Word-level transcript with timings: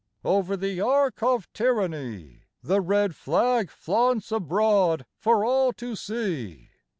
Over 0.25 0.57
the 0.57 0.81
Ark 0.81 1.21
of 1.21 1.47
Tyranny 1.53 2.45
The 2.63 2.81
red 2.81 3.13
flag 3.15 3.69
flaunts 3.69 4.31
abroad 4.31 5.05
for 5.19 5.45
all 5.45 5.71
to 5.73 5.95
see! 5.95 6.69